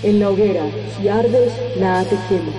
[0.00, 0.62] En la hoguera,
[0.96, 2.52] si ardes, nada te quema.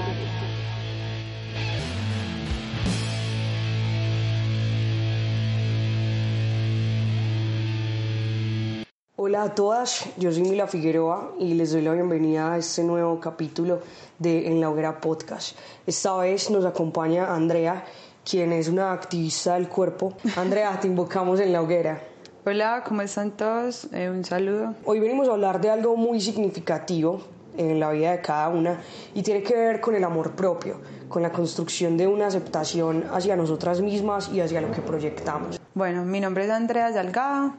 [9.15, 13.21] Hola a todas, yo soy Mila Figueroa y les doy la bienvenida a este nuevo
[13.21, 13.79] capítulo
[14.17, 15.57] de En la Hoguera Podcast.
[15.87, 17.85] Esta vez nos acompaña Andrea,
[18.29, 20.13] quien es una activista del cuerpo.
[20.35, 22.01] Andrea, te invocamos en la hoguera.
[22.45, 23.87] Hola, ¿cómo están todos?
[23.93, 24.73] Eh, un saludo.
[24.83, 27.21] Hoy venimos a hablar de algo muy significativo
[27.59, 28.79] en la vida de cada una
[29.13, 30.79] y tiene que ver con el amor propio,
[31.09, 35.59] con la construcción de una aceptación hacia nosotras mismas y hacia lo que proyectamos.
[35.75, 37.53] Bueno, mi nombre es Andrea Salgado.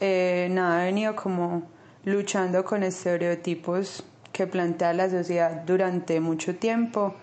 [0.00, 1.64] Eh, nada, he venido como
[2.04, 7.14] luchando con estereotipos que plantea la sociedad durante mucho tiempo,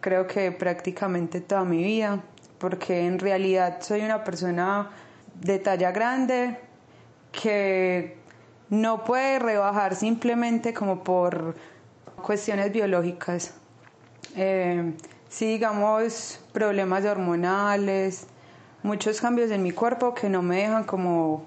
[0.00, 2.20] creo que prácticamente toda mi vida,
[2.58, 4.90] porque en realidad soy una persona
[5.40, 6.58] de talla grande
[7.30, 8.18] que
[8.70, 11.54] no puede rebajar simplemente como por
[12.22, 13.54] cuestiones biológicas.
[14.36, 14.92] Eh,
[15.28, 18.26] sí, digamos, problemas hormonales,
[18.82, 21.44] muchos cambios en mi cuerpo que no me dejan como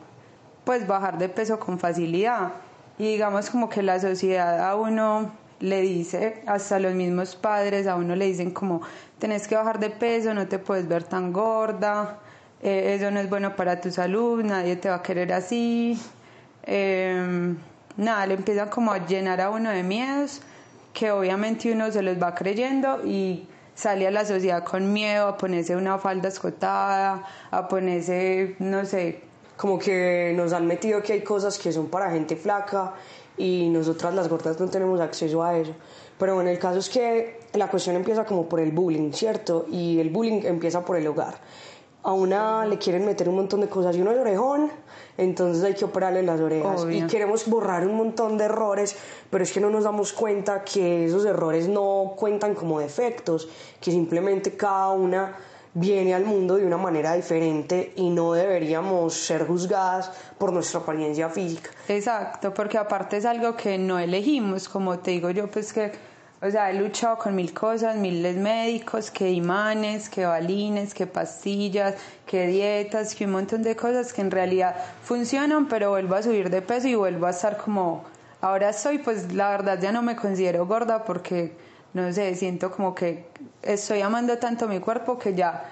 [0.63, 2.53] pues bajar de peso con facilidad.
[2.97, 7.95] Y digamos como que la sociedad a uno le dice, hasta los mismos padres a
[7.95, 8.81] uno le dicen como
[9.19, 12.19] tenés que bajar de peso, no te puedes ver tan gorda,
[12.61, 15.99] eh, eso no es bueno para tu salud, nadie te va a querer así.
[16.63, 17.55] Eh,
[17.97, 20.41] nada, le empiezan como a llenar a uno de miedos
[20.93, 25.37] que obviamente uno se los va creyendo y sale a la sociedad con miedo a
[25.37, 29.21] ponerse una falda escotada, a ponerse, no sé,
[29.57, 32.93] como que nos han metido que hay cosas que son para gente flaca
[33.37, 35.73] y nosotras las gordas no tenemos acceso a eso.
[36.17, 39.65] Pero bueno, el caso es que la cuestión empieza como por el bullying, ¿cierto?
[39.71, 41.35] Y el bullying empieza por el hogar.
[42.03, 44.71] A una le quieren meter un montón de cosas y uno es orejón,
[45.21, 46.85] entonces hay que operarle las orejas.
[46.89, 48.95] Y queremos borrar un montón de errores,
[49.29, 53.47] pero es que no nos damos cuenta que esos errores no cuentan como defectos,
[53.79, 55.37] que simplemente cada una
[55.73, 61.29] viene al mundo de una manera diferente y no deberíamos ser juzgadas por nuestra apariencia
[61.29, 61.69] física.
[61.87, 65.91] Exacto, porque aparte es algo que no elegimos, como te digo yo, pues que,
[66.43, 71.93] o sea, he luchado con mil cosas, miles médicos, que imanes, que balines, que pastillas,
[72.25, 76.49] que dietas, que un montón de cosas que en realidad funcionan, pero vuelvo a subir
[76.49, 78.03] de peso y vuelvo a estar como,
[78.41, 81.55] ahora soy, pues la verdad ya no me considero gorda porque
[81.93, 83.27] no sé, siento como que
[83.61, 85.65] estoy amando tanto mi cuerpo que ya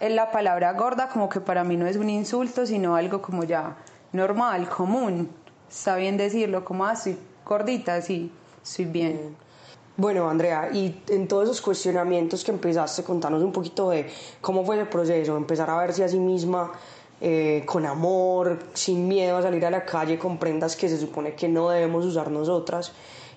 [0.00, 3.44] es la palabra gorda como que para mí no es un insulto, sino algo como
[3.44, 3.76] ya
[4.12, 5.30] normal, común.
[5.70, 8.30] Está bien decirlo, como así, ah, gordita, sí,
[8.62, 9.41] estoy bien.
[9.96, 14.08] Bueno, Andrea, y en todos esos cuestionamientos que empezaste, contanos un poquito de
[14.40, 16.72] cómo fue el proceso, empezar a verse a sí misma
[17.20, 21.34] eh, con amor, sin miedo a salir a la calle con prendas que se supone
[21.34, 22.92] que no debemos usar nosotras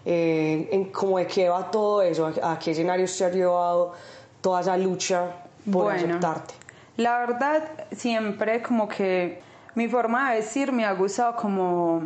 [0.05, 3.93] eh, en cómo de qué va todo eso, a, qué escenario se ha llevado
[4.39, 6.53] toda esa lucha por aceptarte.
[6.97, 9.41] La verdad, siempre como que
[9.75, 12.01] mi forma de decir me ha gustado como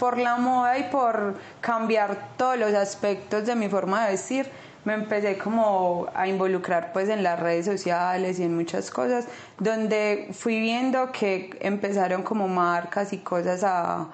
[0.00, 4.50] por la moda y por cambiar todos los aspectos de mi forma de decir,
[4.84, 9.26] me empecé como a involucrar pues en las redes sociales y en muchas cosas,
[9.58, 14.08] donde fui viendo que empezaron como marcas y cosas a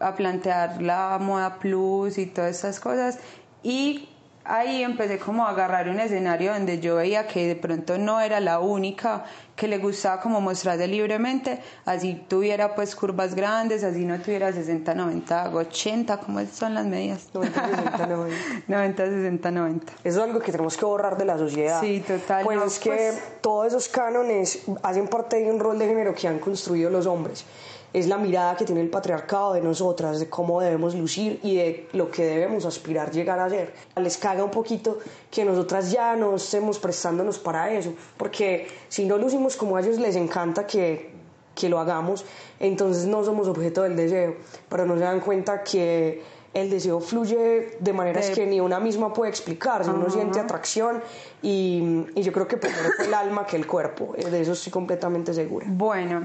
[0.00, 3.18] a plantear la moda plus y todas esas cosas
[3.62, 4.08] y
[4.50, 8.40] ahí empecé como a agarrar un escenario donde yo veía que de pronto no era
[8.40, 9.24] la única
[9.54, 14.94] que le gustaba como mostrarse libremente, así tuviera pues curvas grandes, así no tuviera 60,
[14.94, 17.28] 90, 80, ¿cómo son las medidas?
[17.34, 18.36] 90, 60, 90.
[18.68, 19.92] 90, 60, 90.
[19.92, 21.80] Eso es algo que tenemos que borrar de la sociedad.
[21.80, 22.44] Sí, total.
[22.44, 26.26] Pues es que pues todos esos cánones hacen parte de un rol de género que
[26.26, 27.44] han construido los hombres
[27.92, 31.88] es la mirada que tiene el patriarcado de nosotras, de cómo debemos lucir y de
[31.92, 33.72] lo que debemos aspirar llegar a ser.
[33.96, 34.98] Les caga un poquito
[35.30, 39.98] que nosotras ya no estemos prestándonos para eso, porque si no lucimos como a ellos
[39.98, 41.10] les encanta que,
[41.54, 42.24] que lo hagamos,
[42.60, 44.36] entonces no somos objeto del deseo,
[44.68, 46.22] pero no se dan cuenta que
[46.52, 50.10] el deseo fluye de maneras De- que ni una misma puede explicar, si uno Ajá.
[50.10, 51.00] siente atracción
[51.42, 54.52] y, y yo creo que primero fue el alma que el cuerpo, eh, de eso
[54.52, 55.66] estoy completamente segura.
[55.68, 56.22] Bueno,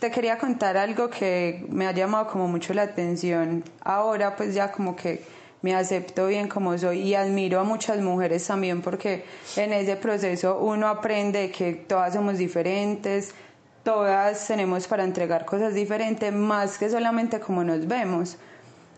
[0.00, 3.64] te quería contar algo que me ha llamado como mucho la atención.
[3.82, 5.24] Ahora pues ya como que
[5.62, 9.24] me acepto bien como soy y admiro a muchas mujeres también porque
[9.56, 13.34] en ese proceso uno aprende que todas somos diferentes,
[13.82, 18.36] todas tenemos para entregar cosas diferentes, más que solamente como nos vemos.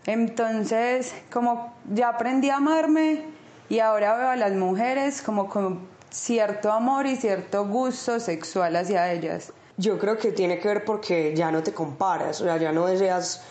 [0.05, 3.23] Entonces, como ya aprendí a amarme
[3.69, 9.11] y ahora veo a las mujeres como con cierto amor y cierto gusto sexual hacia
[9.13, 9.53] ellas.
[9.79, 12.85] Yo creo que tiene que ver porque ya no te comparas, o sea, ya no
[12.85, 13.41] deseas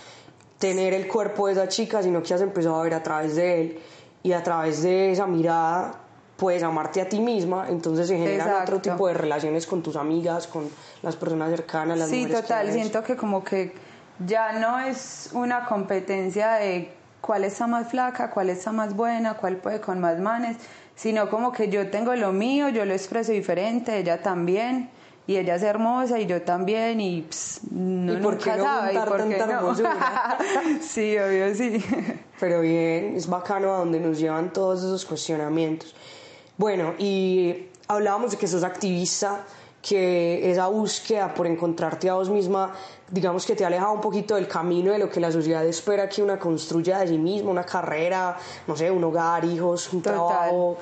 [0.58, 3.60] tener el cuerpo de esa chica, sino que has empezado a ver a través de
[3.62, 3.78] él
[4.22, 5.94] y a través de esa mirada
[6.36, 8.76] puedes amarte a ti misma, entonces se generan Exacto.
[8.76, 10.68] otro tipo de relaciones con tus amigas, con
[11.00, 13.72] las personas cercanas, las Sí, mujeres total, siento que como que
[14.26, 16.92] ya no es una competencia de
[17.22, 20.58] cuál está más flaca, cuál está más buena, cuál puede con más manes,
[20.94, 24.90] sino como que yo tengo lo mío, yo lo expreso diferente, ella también,
[25.28, 28.94] y ella es hermosa y yo también, y ps, no ¿Y por qué no sabe,
[28.94, 30.80] ¿y juntar por qué no?
[30.80, 31.84] sí, obvio, sí.
[32.40, 35.94] Pero bien, es bacano a donde nos llevan todos esos cuestionamientos.
[36.56, 39.44] Bueno, y hablábamos de que sos activista,
[39.82, 42.72] que esa búsqueda por encontrarte a vos misma,
[43.10, 46.08] digamos que te ha alejado un poquito del camino de lo que la sociedad espera
[46.08, 48.34] que una construya de sí misma, una carrera,
[48.66, 50.26] no sé, un hogar, hijos, un Total.
[50.26, 50.78] trabajo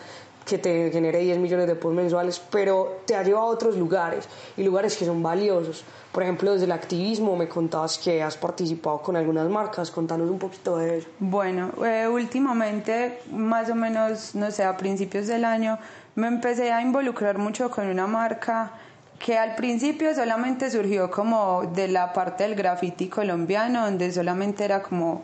[0.47, 4.29] que te genere 10 millones de pesos mensuales, pero te ha llevado a otros lugares
[4.57, 5.85] y lugares que son valiosos.
[6.13, 10.39] Por ejemplo, desde el activismo me contabas que has participado con algunas marcas, contanos un
[10.39, 11.09] poquito de eso.
[11.19, 15.79] Bueno, eh, últimamente, más o menos, no sé, a principios del año,
[16.15, 18.71] me empecé a involucrar mucho con una marca
[19.19, 24.81] que al principio solamente surgió como de la parte del graffiti colombiano, donde solamente era
[24.83, 25.23] como,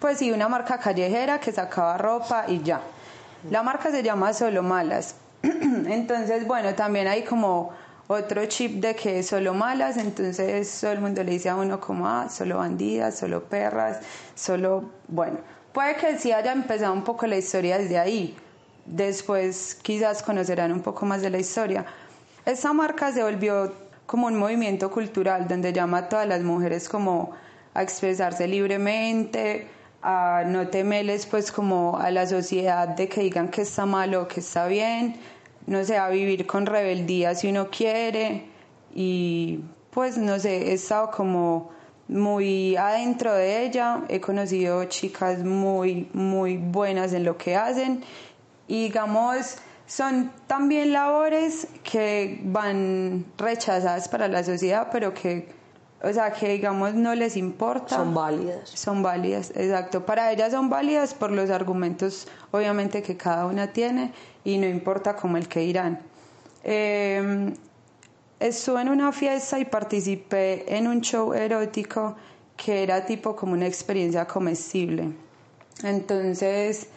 [0.00, 2.80] pues sí, una marca callejera que sacaba ropa y ya.
[3.50, 5.14] La marca se llama Solo Malas.
[5.42, 7.72] Entonces, bueno, también hay como
[8.08, 12.08] otro chip de que solo malas, entonces todo el mundo le dice a uno como,
[12.08, 14.00] ah, solo bandidas, solo perras,
[14.34, 15.38] solo, bueno,
[15.74, 18.34] puede que sí haya empezado un poco la historia desde ahí,
[18.86, 21.84] después quizás conocerán un poco más de la historia.
[22.46, 23.74] Esta marca se volvió
[24.06, 27.32] como un movimiento cultural donde llama a todas las mujeres como
[27.74, 29.66] a expresarse libremente,
[30.02, 34.28] a no temerles pues como a la sociedad de que digan que está malo o
[34.28, 35.16] que está bien,
[35.66, 38.46] no sé, a vivir con rebeldía si uno quiere.
[38.94, 39.60] Y
[39.90, 41.70] pues no sé, he estado como
[42.08, 48.02] muy adentro de ella, he conocido chicas muy, muy buenas en lo que hacen.
[48.66, 49.58] Y digamos
[49.88, 55.48] son también labores que van rechazadas para la sociedad, pero que,
[56.02, 57.96] o sea, que digamos no les importa.
[57.96, 58.70] Son válidas.
[58.70, 60.06] Son válidas, exacto.
[60.06, 64.12] Para ellas son válidas por los argumentos, obviamente, que cada una tiene
[64.44, 66.00] y no importa como el que irán.
[66.62, 67.52] Eh,
[68.38, 72.16] estuve en una fiesta y participé en un show erótico
[72.56, 75.12] que era tipo como una experiencia comestible.
[75.82, 76.88] Entonces,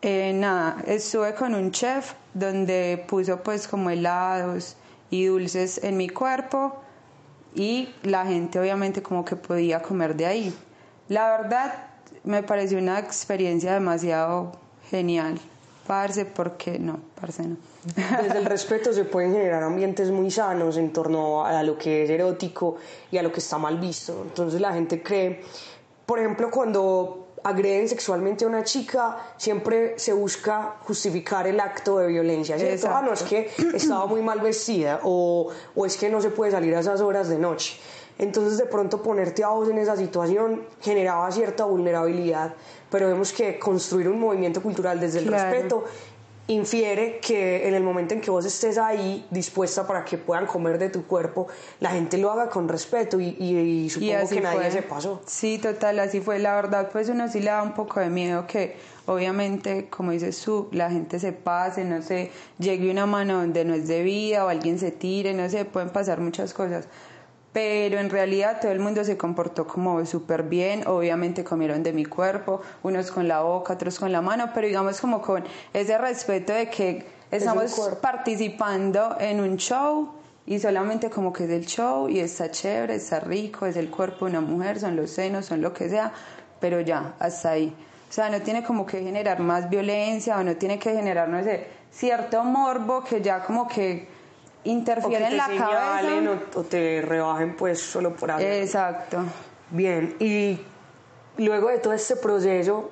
[0.00, 4.76] eh, nada, estuve con un chef donde puso pues como helados
[5.10, 6.82] y dulces en mi cuerpo
[7.56, 10.54] y la gente obviamente como que podía comer de ahí.
[11.08, 11.86] La verdad
[12.22, 14.52] me pareció una experiencia demasiado
[14.90, 15.40] genial.
[15.86, 17.00] Parce, ¿por qué no?
[17.20, 17.56] Parce, no.
[17.94, 22.10] Desde el respeto se pueden generar ambientes muy sanos en torno a lo que es
[22.10, 22.76] erótico
[23.10, 24.22] y a lo que está mal visto.
[24.22, 25.42] Entonces la gente cree,
[26.04, 32.08] por ejemplo, cuando agreden sexualmente a una chica, siempre se busca justificar el acto de
[32.08, 32.88] violencia, ¿cierto?
[32.90, 36.50] Ah, no, es que estaba muy mal vestida o, o es que no se puede
[36.50, 37.78] salir a esas horas de noche.
[38.18, 42.54] Entonces de pronto ponerte a vos en esa situación generaba cierta vulnerabilidad,
[42.90, 45.50] pero vemos que construir un movimiento cultural desde el Claro.
[45.50, 45.84] respeto
[46.48, 50.78] infiere que en el momento en que vos estés ahí dispuesta para que puedan comer
[50.78, 51.48] de tu cuerpo,
[51.80, 54.70] la gente lo haga con respeto y, y- y supongo que nadie fue.
[54.70, 55.20] se pasó.
[55.26, 56.38] Sí, total, así fue.
[56.38, 58.76] La verdad, pues uno sí le da un poco de miedo que
[59.06, 63.74] obviamente, como dices tú, la gente se pase, no sé, llegue una mano donde no
[63.74, 66.86] es debida o alguien se tire, no sé, pueden pasar muchas cosas.
[67.56, 72.04] Pero en realidad todo el mundo se comportó como súper bien, obviamente comieron de mi
[72.04, 76.52] cuerpo, unos con la boca, otros con la mano, pero digamos como con ese respeto
[76.52, 80.12] de que estamos participando en un show
[80.44, 84.26] y solamente como que es el show y está chévere, está rico, es el cuerpo
[84.26, 86.12] de una mujer, son los senos, son lo que sea,
[86.60, 87.74] pero ya, hasta ahí.
[88.10, 91.42] O sea, no tiene como que generar más violencia o no tiene que generar, no
[91.42, 94.14] sé, cierto morbo que ya como que
[94.66, 96.46] O que interfiere en la señalen cabeza.
[96.56, 98.46] o, o te rebajen pues solo por algo.
[98.46, 99.18] Exacto.
[99.70, 100.58] Bien, y
[101.38, 102.90] luego de todo este proceso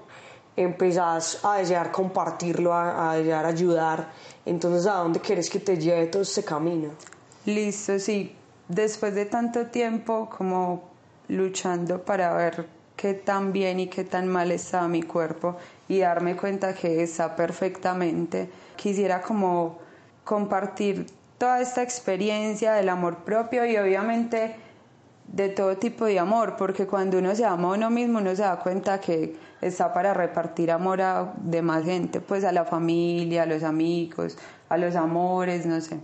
[0.56, 4.08] empezás a desear compartirlo, a, a desear ayudar.
[4.46, 6.90] Entonces, ¿a dónde quieres que te lleve todo este camino?
[7.46, 8.34] Listo, sí.
[8.68, 10.82] Después de tanto tiempo como
[11.28, 12.66] luchando para ver
[12.96, 15.56] qué tan bien y qué tan mal está mi cuerpo
[15.88, 19.78] y darme cuenta que está perfectamente, quisiera como
[20.24, 21.06] compartir
[21.44, 24.56] toda esta experiencia del amor propio y obviamente
[25.26, 28.40] de todo tipo de amor, porque cuando uno se ama a uno mismo, uno se
[28.40, 33.46] da cuenta que está para repartir amor a demás gente, pues a la familia, a
[33.46, 34.38] los amigos,
[34.70, 35.98] a los amores, no sé.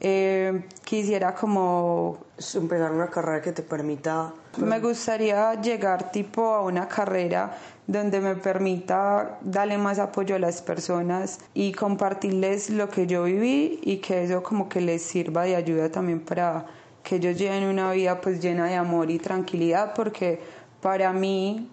[0.00, 2.16] Eh, quisiera como
[2.54, 7.56] empezar una carrera que te permita me gustaría llegar tipo a una carrera
[7.90, 13.80] donde me permita darle más apoyo a las personas y compartirles lo que yo viví
[13.82, 16.66] y que eso como que les sirva de ayuda también para
[17.02, 20.38] que ellos lleven una vida pues llena de amor y tranquilidad porque
[20.80, 21.68] para mí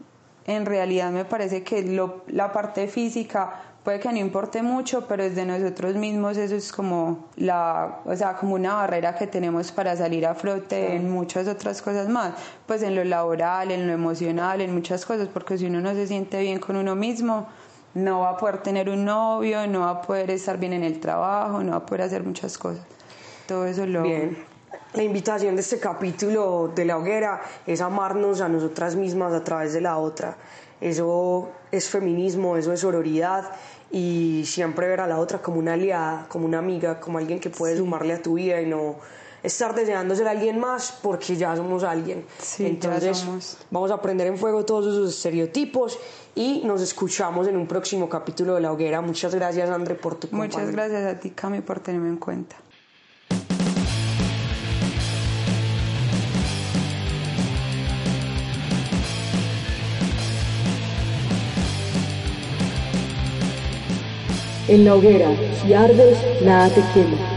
[0.48, 5.24] en realidad me parece que lo, la parte física puede que no importe mucho, pero
[5.24, 9.72] es de nosotros mismos eso es como la, o sea, como una barrera que tenemos
[9.72, 12.34] para salir a flote en muchas otras cosas más,
[12.66, 16.06] pues en lo laboral, en lo emocional, en muchas cosas, porque si uno no se
[16.06, 17.48] siente bien con uno mismo,
[17.94, 21.00] no va a poder tener un novio, no va a poder estar bien en el
[21.00, 22.86] trabajo, no va a poder hacer muchas cosas.
[23.48, 24.38] Todo eso lo Bien.
[24.96, 29.72] La invitación de este capítulo de la hoguera es amarnos a nosotras mismas a través
[29.72, 30.36] de la otra.
[30.80, 33.46] Eso es feminismo, eso es sororidad
[33.92, 37.50] y siempre ver a la otra como una aliada, como una amiga, como alguien que
[37.50, 38.96] puede sumarle a tu vida y no
[39.44, 42.26] estar deseando ser alguien más porque ya somos alguien.
[42.60, 43.26] Entonces
[43.72, 45.98] vamos a prender en fuego todos esos estereotipos
[46.36, 49.02] y nos escuchamos en un próximo capítulo de La Hoguera.
[49.02, 50.58] Muchas gracias André por tu compañía.
[50.58, 52.56] Muchas gracias a ti Cami por tenerme en cuenta.
[64.68, 65.30] En la hoguera,
[65.62, 67.37] si ardes, nada te quema.